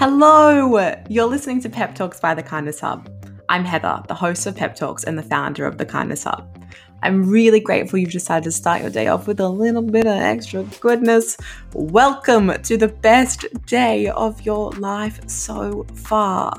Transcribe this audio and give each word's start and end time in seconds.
Hello! 0.00 0.94
You're 1.10 1.26
listening 1.26 1.60
to 1.60 1.68
Pep 1.68 1.94
Talks 1.94 2.18
by 2.18 2.32
The 2.32 2.42
Kindness 2.42 2.80
Hub. 2.80 3.06
I'm 3.50 3.66
Heather, 3.66 4.02
the 4.08 4.14
host 4.14 4.46
of 4.46 4.56
Pep 4.56 4.74
Talks 4.74 5.04
and 5.04 5.18
the 5.18 5.22
founder 5.22 5.66
of 5.66 5.76
The 5.76 5.84
Kindness 5.84 6.24
Hub. 6.24 6.64
I'm 7.02 7.28
really 7.28 7.60
grateful 7.60 7.98
you've 7.98 8.10
decided 8.10 8.44
to 8.44 8.50
start 8.50 8.80
your 8.80 8.88
day 8.88 9.08
off 9.08 9.26
with 9.26 9.40
a 9.40 9.48
little 9.50 9.82
bit 9.82 10.06
of 10.06 10.16
extra 10.16 10.62
goodness. 10.80 11.36
Welcome 11.74 12.50
to 12.62 12.78
the 12.78 12.88
best 12.88 13.44
day 13.66 14.08
of 14.08 14.40
your 14.40 14.70
life 14.70 15.20
so 15.28 15.84
far. 15.94 16.54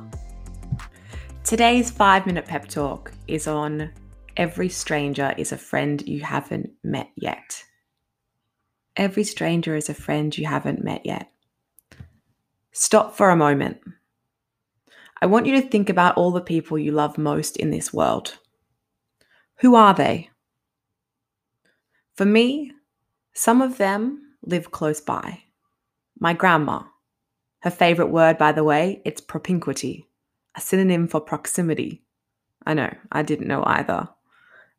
Today's 1.44 1.89
five 1.89 2.28
minute 2.28 2.46
pep 2.46 2.68
talk 2.68 3.12
is 3.28 3.48
on 3.48 3.92
every 4.38 4.70
stranger 4.70 5.34
is 5.36 5.52
a 5.52 5.58
friend 5.58 6.08
you 6.08 6.22
haven't 6.22 6.70
met 6.84 7.09
yet. 7.16 7.64
Every 8.95 9.23
stranger 9.23 9.76
is 9.76 9.89
a 9.89 9.95
friend 9.95 10.38
you 10.38 10.45
haven't 10.45 10.84
met 10.84 11.08
yet. 11.08 11.31
Stop 12.73 13.16
for 13.16 13.30
a 13.30 13.35
moment. 13.35 13.81
I 15.21 15.25
want 15.25 15.45
you 15.45 15.59
to 15.61 15.67
think 15.67 15.89
about 15.89 16.16
all 16.16 16.31
the 16.31 16.41
people 16.41 16.80
you 16.80 16.91
love 16.91 17.17
most 17.17 17.57
in 17.57 17.70
this 17.70 17.94
world. 17.94 18.38
Who 19.57 19.75
are 19.75 19.94
they? 19.94 20.30
For 22.16 22.25
me, 22.25 22.71
some 23.34 23.61
of 23.61 23.77
them 23.77 24.35
live 24.44 24.71
close 24.71 25.02
by. 25.02 25.44
My 26.20 26.34
grandma. 26.34 26.84
Her 27.59 27.70
favorite 27.70 28.07
word, 28.07 28.38
by 28.38 28.53
the 28.53 28.63
way, 28.63 29.02
it's 29.05 29.22
propinquity, 29.22 30.08
a 30.55 30.61
synonym 30.61 31.08
for 31.08 31.19
proximity. 31.19 32.03
I 32.66 32.73
know, 32.73 32.91
I 33.11 33.22
didn't 33.22 33.47
know 33.47 33.63
either. 33.66 34.09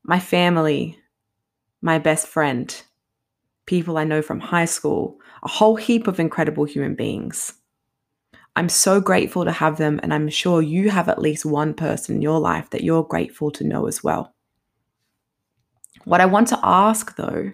My 0.02 0.18
family, 0.18 0.98
my 1.80 1.98
best 1.98 2.26
friend, 2.26 2.82
people 3.66 3.98
I 3.98 4.04
know 4.04 4.22
from 4.22 4.40
high 4.40 4.64
school, 4.64 5.18
a 5.42 5.48
whole 5.48 5.76
heap 5.76 6.06
of 6.06 6.18
incredible 6.18 6.64
human 6.64 6.94
beings. 6.94 7.52
I'm 8.54 8.68
so 8.68 9.00
grateful 9.00 9.44
to 9.44 9.52
have 9.52 9.78
them, 9.78 9.98
and 10.02 10.12
I'm 10.12 10.28
sure 10.28 10.60
you 10.60 10.90
have 10.90 11.08
at 11.08 11.20
least 11.20 11.46
one 11.46 11.72
person 11.72 12.16
in 12.16 12.22
your 12.22 12.38
life 12.38 12.68
that 12.70 12.84
you're 12.84 13.04
grateful 13.04 13.50
to 13.52 13.64
know 13.64 13.86
as 13.86 14.04
well. 14.04 14.34
What 16.04 16.20
I 16.20 16.26
want 16.26 16.48
to 16.48 16.58
ask 16.62 17.16
though 17.16 17.52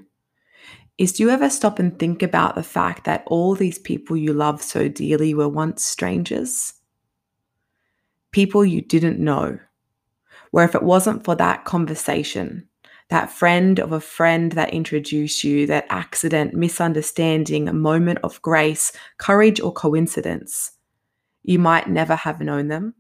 is 0.97 1.13
do 1.13 1.23
you 1.23 1.31
ever 1.31 1.49
stop 1.49 1.79
and 1.79 1.97
think 1.97 2.23
about 2.23 2.57
the 2.57 2.63
fact 2.63 3.05
that 3.05 3.23
all 3.27 3.55
these 3.55 3.79
people 3.79 4.17
you 4.17 4.33
love 4.33 4.61
so 4.61 4.89
dearly 4.89 5.33
were 5.35 5.49
once 5.49 5.85
strangers? 5.85 6.75
People 8.33 8.65
you 8.65 8.81
didn't 8.81 9.21
know, 9.21 9.59
where 10.51 10.65
if 10.65 10.75
it 10.75 10.83
wasn't 10.83 11.25
for 11.25 11.37
that 11.37 11.65
conversation, 11.65 12.69
that 13.11 13.31
friend 13.31 13.79
of 13.79 13.93
a 13.93 14.01
friend 14.01 14.53
that 14.53 14.75
introduced 14.75 15.45
you, 15.45 15.67
that 15.67 15.87
accident, 15.89 16.55
misunderstanding, 16.55 17.69
a 17.69 17.73
moment 17.73 18.19
of 18.25 18.43
grace, 18.43 18.93
courage, 19.19 19.61
or 19.61 19.73
coincidence, 19.73 20.73
you 21.49 21.59
might 21.59 21.89
never 21.89 22.15
have 22.15 22.43
known 22.43 22.69
them. 22.69 22.93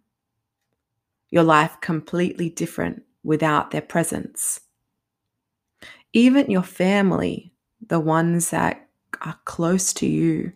Your 1.29 1.43
life 1.43 1.77
completely 1.83 2.49
different 2.49 3.03
without 3.23 3.73
their 3.73 3.83
presence. 3.83 4.61
Even 6.15 6.51
your 6.51 6.63
family, 6.63 7.53
the 7.87 8.01
ones 8.01 8.49
that 8.49 8.89
are 9.21 9.39
close 9.45 9.93
to 9.93 10.07
you, 10.07 10.55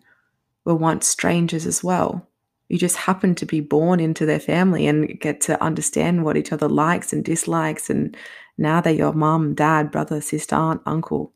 were 0.65 0.73
once 0.73 1.07
strangers 1.07 1.67
as 1.67 1.83
well. 1.83 2.27
You 2.67 2.79
just 2.79 2.95
happen 2.95 3.35
to 3.35 3.45
be 3.45 3.59
born 3.59 3.99
into 3.99 4.25
their 4.25 4.39
family 4.39 4.87
and 4.87 5.19
get 5.19 5.39
to 5.41 5.63
understand 5.63 6.25
what 6.25 6.35
each 6.35 6.51
other 6.51 6.67
likes 6.67 7.13
and 7.13 7.23
dislikes. 7.23 7.91
And 7.91 8.17
now 8.57 8.81
they're 8.81 8.91
your 8.91 9.13
mom, 9.13 9.53
dad, 9.53 9.91
brother, 9.91 10.19
sister, 10.19 10.55
aunt, 10.55 10.81
uncle. 10.87 11.31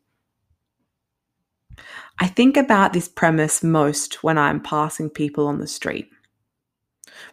I 2.17 2.25
think 2.25 2.57
about 2.57 2.93
this 2.93 3.07
premise 3.07 3.61
most 3.63 4.23
when 4.23 4.39
I'm 4.39 4.59
passing 4.59 5.11
people 5.11 5.45
on 5.45 5.59
the 5.59 5.67
street 5.67 6.09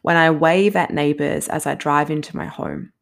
when 0.02 0.16
I 0.16 0.30
wave 0.30 0.76
at 0.76 0.92
neighbors 0.92 1.48
as 1.48 1.66
I 1.66 1.74
drive 1.74 2.10
into 2.10 2.36
my 2.36 2.46
home, 2.46 2.92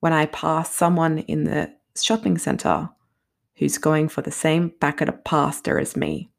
when 0.00 0.12
I 0.12 0.26
pass 0.26 0.70
someone 0.70 1.18
in 1.18 1.44
the 1.44 1.72
shopping 2.00 2.38
center 2.38 2.90
who's 3.56 3.78
going 3.78 4.08
for 4.08 4.22
the 4.22 4.30
same 4.30 4.72
bucket 4.80 5.08
of 5.08 5.24
pasta 5.24 5.72
as 5.80 5.96
me. 5.96 6.30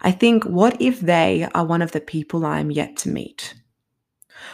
I 0.00 0.12
think, 0.12 0.44
what 0.44 0.80
if 0.80 1.00
they 1.00 1.48
are 1.54 1.64
one 1.64 1.82
of 1.82 1.92
the 1.92 2.00
people 2.00 2.46
I 2.46 2.60
am 2.60 2.70
yet 2.70 2.96
to 2.98 3.08
meet? 3.08 3.54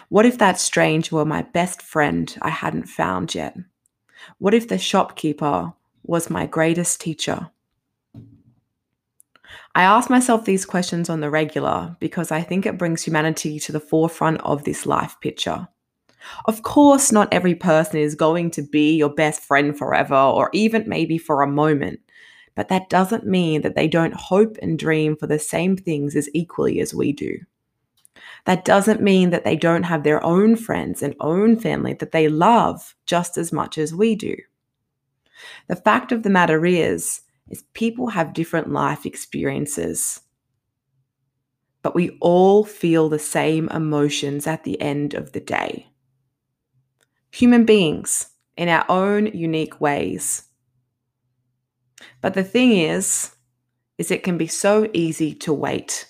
What 0.09 0.27
if 0.27 0.39
that 0.39 0.59
stranger 0.59 1.16
were 1.16 1.25
my 1.25 1.43
best 1.43 1.83
friend 1.83 2.37
I 2.43 2.50
hadn't 2.50 2.89
found 2.89 3.34
yet? 3.34 3.56
What 4.39 4.55
if 4.55 4.69
the 4.69 4.78
shopkeeper 4.78 5.72
was 6.03 6.31
my 6.31 6.47
greatest 6.47 7.00
teacher? 7.00 7.50
I 9.75 9.82
ask 9.82 10.10
myself 10.10 10.44
these 10.44 10.66
questions 10.66 11.08
on 11.08 11.20
the 11.20 11.31
regular 11.31 11.97
because 12.00 12.32
I 12.32 12.42
think 12.42 12.66
it 12.66 12.78
brings 12.78 13.03
humanity 13.03 13.60
to 13.60 13.72
the 13.72 13.81
forefront 13.81 14.41
of 14.41 14.64
this 14.64 14.84
life 14.84 15.16
picture. 15.20 15.69
Of 16.47 16.62
course, 16.62 17.12
not 17.12 17.32
every 17.32 17.54
person 17.54 17.98
is 17.98 18.14
going 18.14 18.50
to 18.53 18.62
be 18.62 18.97
your 18.97 19.09
best 19.09 19.42
friend 19.42 19.76
forever 19.76 20.16
or 20.16 20.50
even 20.53 20.88
maybe 20.88 21.19
for 21.19 21.42
a 21.42 21.47
moment, 21.47 22.00
but 22.54 22.69
that 22.69 22.91
doesn't 22.91 23.26
mean 23.26 23.62
that 23.62 23.76
they 23.76 23.86
don't 23.88 24.14
hope 24.14 24.56
and 24.60 24.78
dream 24.78 25.16
for 25.16 25.26
the 25.26 25.38
same 25.38 25.76
things 25.76 26.16
as 26.16 26.28
equally 26.34 26.80
as 26.80 26.92
we 26.92 27.12
do. 27.12 27.38
That 28.47 28.64
doesn't 28.64 29.00
mean 29.00 29.30
that 29.30 29.44
they 29.44 29.56
don't 29.56 29.84
have 29.84 30.03
their 30.03 30.22
own 30.25 30.56
friends 30.56 31.03
and 31.03 31.14
own 31.20 31.59
family 31.59 31.94
that 31.94 32.12
they 32.12 32.28
love 32.28 32.97
just 33.06 33.38
as 33.38 33.53
much 33.53 33.78
as 33.78 33.94
we 33.94 34.14
do. 34.16 34.34
The 35.69 35.76
fact 35.76 36.10
of 36.12 36.22
the 36.22 36.30
matter 36.30 36.66
is, 36.66 37.20
is 37.50 37.65
people 37.75 38.09
have 38.09 38.33
different 38.33 38.71
life 38.71 39.05
experiences. 39.05 40.21
But 41.83 41.94
we 41.94 42.16
all 42.21 42.65
feel 42.65 43.09
the 43.09 43.19
same 43.19 43.69
emotions 43.71 44.47
at 44.47 44.65
the 44.65 44.81
end 44.81 45.15
of 45.15 45.33
the 45.33 45.41
day. 45.41 45.89
Human 47.33 47.65
beings 47.65 48.28
in 48.56 48.69
our 48.69 48.84
own 48.89 49.27
unique 49.27 49.81
ways. 49.81 50.44
But 52.21 52.34
the 52.34 52.44
thing 52.44 52.72
is, 52.72 53.34
is 53.99 54.10
it 54.10 54.22
can 54.22 54.39
be 54.39 54.47
so 54.47 54.89
easy 54.93 55.34
to 55.34 55.53
wait 55.53 56.09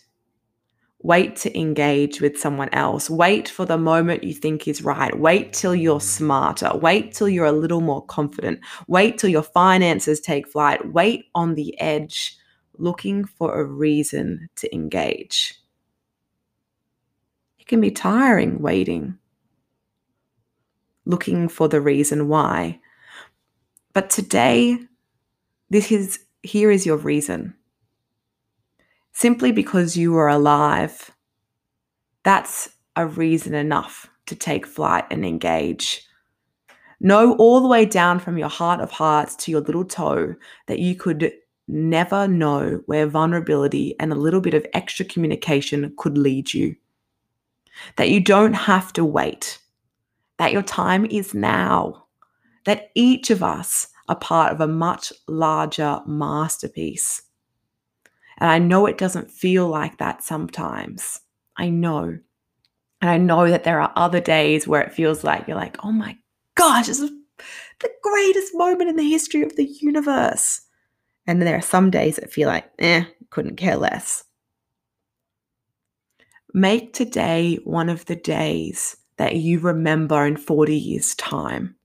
Wait 1.03 1.35
to 1.35 1.59
engage 1.59 2.21
with 2.21 2.39
someone 2.39 2.69
else. 2.75 3.09
Wait 3.09 3.49
for 3.49 3.65
the 3.65 3.79
moment 3.79 4.23
you 4.23 4.35
think 4.35 4.69
is 4.69 4.83
right. 4.83 5.19
Wait 5.19 5.53
till 5.53 5.75
you're 5.75 6.01
smarter. 6.01 6.71
Wait 6.77 7.15
till 7.15 7.29
you're 7.29 7.47
a 7.47 7.53
little 7.53 7.81
more 7.81 8.05
confident. 8.05 8.61
Wait 8.87 9.17
till 9.17 9.31
your 9.31 9.43
finances 9.43 10.21
take 10.21 10.47
flight. 10.47 10.93
Wait 10.93 11.27
on 11.35 11.55
the 11.55 11.79
edge, 11.81 12.37
looking 12.77 13.25
for 13.25 13.59
a 13.59 13.65
reason 13.65 14.49
to 14.57 14.75
engage. 14.75 15.55
It 17.59 17.67
can 17.67 17.81
be 17.81 17.91
tiring 17.91 18.61
waiting, 18.61 19.17
looking 21.07 21.49
for 21.49 21.67
the 21.67 21.81
reason 21.81 22.29
why. 22.29 22.79
But 23.95 24.11
today, 24.11 24.79
this 25.71 25.91
is 25.91 26.19
here 26.43 26.71
is 26.71 26.85
your 26.85 26.99
reason 26.99 27.55
simply 29.21 29.53
because 29.53 29.99
you 29.99 30.17
are 30.17 30.31
alive, 30.31 31.11
that's 32.23 32.71
a 32.97 33.07
reason 33.07 33.53
enough 33.53 34.09
to 34.25 34.35
take 34.35 34.67
flight 34.67 35.05
and 35.11 35.27
engage. 35.27 36.03
Know 37.01 37.35
all 37.35 37.61
the 37.61 37.69
way 37.69 37.85
down 37.85 38.19
from 38.19 38.39
your 38.39 38.49
heart 38.49 38.81
of 38.81 38.91
hearts 38.91 39.37
to 39.37 39.51
your 39.51 39.61
little 39.61 39.85
toe 39.85 40.35
that 40.69 40.79
you 40.79 40.95
could 40.95 41.35
never 41.69 42.27
know 42.27 42.81
where 42.87 43.07
vulnerability 43.07 43.95
and 44.01 44.11
a 44.11 44.17
little 44.17 44.41
bit 44.41 44.55
of 44.55 44.67
extra 44.73 45.05
communication 45.05 45.93
could 45.99 46.17
lead 46.17 46.55
you. 46.55 46.75
That 47.97 48.09
you 48.09 48.21
don't 48.21 48.55
have 48.55 48.91
to 48.95 49.05
wait, 49.05 49.59
that 50.39 50.53
your 50.53 50.63
time 50.63 51.05
is 51.05 51.35
now, 51.35 52.07
that 52.65 52.91
each 52.95 53.29
of 53.29 53.43
us 53.43 53.89
are 54.09 54.17
part 54.17 54.51
of 54.51 54.63
a 54.63 54.67
much 54.67 55.13
larger 55.29 56.01
masterpiece. 56.07 57.21
And 58.41 58.51
I 58.51 58.59
know 58.59 58.87
it 58.87 58.99
doesn't 58.99 59.31
feel 59.31 59.69
like 59.69 59.99
that 59.99 60.23
sometimes. 60.23 61.21
I 61.57 61.69
know. 61.69 62.19
And 63.03 63.11
I 63.11 63.19
know 63.19 63.49
that 63.49 63.65
there 63.65 63.81
are 63.81 63.93
other 63.97 64.21
days 64.21 64.67
where 64.67 64.83
it 64.83 64.93
feels 64.93 65.25
like 65.25 65.47
you're 65.47 65.57
like, 65.57 65.77
oh 65.85 65.93
my 65.93 66.17
gosh, 66.55 66.87
this 66.87 67.01
is 67.01 67.11
the 67.81 67.91
greatest 68.03 68.53
moment 68.55 68.91
in 68.91 68.97
the 68.97 69.09
history 69.09 69.43
of 69.43 69.57
the 69.57 69.65
universe. 69.65 70.63
And 71.27 71.41
there 71.41 71.57
are 71.57 71.63
some 71.63 71.91
days 71.91 72.17
that 72.17 72.33
feel 72.33 72.49
like, 72.49 72.71
eh, 72.79 73.05
couldn't 73.31 73.57
care 73.57 73.77
less. 73.77 74.25
Make 76.53 76.93
today 76.93 77.59
one 77.65 77.89
of 77.89 78.07
the 78.07 78.17
days 78.17 78.97
that 79.19 79.37
you 79.37 79.61
remember 79.61 80.27
in 80.27 80.37
40 80.37 80.77
years' 80.77 81.15
time 81.15 81.77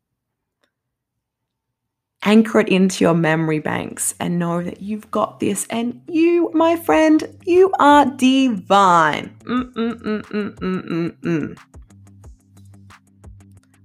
anchor 2.25 2.59
it 2.59 2.67
into 2.69 3.03
your 3.03 3.13
memory 3.13 3.59
banks 3.59 4.15
and 4.19 4.39
know 4.39 4.63
that 4.63 4.81
you've 4.81 5.11
got 5.11 5.39
this. 5.39 5.67
And 5.69 6.01
you, 6.07 6.49
my 6.53 6.75
friend, 6.75 7.23
you 7.45 7.71
are 7.79 8.05
divine. 8.05 9.35
Mm-mm-mm-mm-mm-mm. 9.43 11.57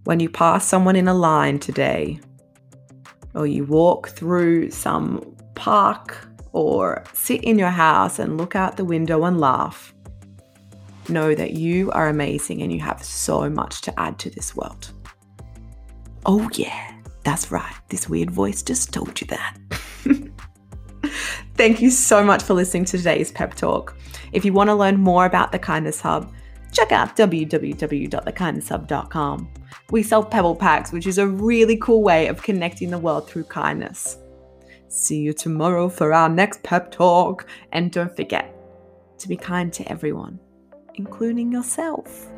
When 0.04 0.20
you 0.20 0.30
pass 0.30 0.66
someone 0.66 0.96
in 0.96 1.06
a 1.06 1.14
line 1.14 1.58
today, 1.58 2.18
or 3.34 3.46
you 3.46 3.64
walk 3.64 4.08
through 4.08 4.70
some 4.70 5.36
park, 5.54 6.26
or 6.52 7.04
sit 7.12 7.44
in 7.44 7.58
your 7.58 7.70
house 7.70 8.18
and 8.18 8.36
look 8.36 8.56
out 8.56 8.76
the 8.76 8.84
window 8.84 9.24
and 9.24 9.38
laugh, 9.38 9.94
know 11.08 11.34
that 11.34 11.52
you 11.52 11.90
are 11.92 12.08
amazing 12.08 12.60
and 12.62 12.72
you 12.72 12.80
have 12.80 13.04
so 13.04 13.48
much 13.48 13.82
to 13.82 14.00
add 14.00 14.18
to 14.18 14.30
this 14.30 14.56
world. 14.56 14.90
Oh, 16.26 16.50
yeah, 16.54 16.92
that's 17.24 17.50
right. 17.50 17.74
This 17.88 18.08
weird 18.08 18.30
voice 18.30 18.62
just 18.62 18.92
told 18.92 19.20
you 19.20 19.26
that. 19.28 19.56
Thank 21.54 21.82
you 21.82 21.90
so 21.90 22.24
much 22.24 22.42
for 22.42 22.54
listening 22.54 22.86
to 22.86 22.96
today's 22.96 23.30
pep 23.32 23.54
talk. 23.54 23.94
If 24.32 24.44
you 24.44 24.52
want 24.52 24.70
to 24.70 24.74
learn 24.74 24.98
more 24.98 25.26
about 25.26 25.52
the 25.52 25.58
Kindness 25.58 26.00
Hub, 26.00 26.32
check 26.72 26.90
out 26.92 27.16
www.thekindnesshub.com. 27.16 29.52
We 29.90 30.02
sell 30.02 30.24
pebble 30.24 30.56
packs, 30.56 30.92
which 30.92 31.06
is 31.06 31.18
a 31.18 31.26
really 31.26 31.76
cool 31.76 32.02
way 32.02 32.28
of 32.28 32.42
connecting 32.42 32.90
the 32.90 32.98
world 32.98 33.28
through 33.28 33.44
kindness. 33.44 34.16
See 34.88 35.18
you 35.18 35.32
tomorrow 35.32 35.88
for 35.88 36.12
our 36.12 36.28
next 36.28 36.62
pep 36.62 36.90
talk. 36.90 37.46
And 37.72 37.90
don't 37.92 38.14
forget 38.16 38.54
to 39.18 39.28
be 39.28 39.36
kind 39.36 39.72
to 39.74 39.88
everyone, 39.90 40.38
including 40.94 41.52
yourself. 41.52 42.28